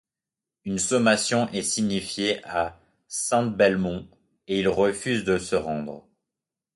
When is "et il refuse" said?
4.47-5.23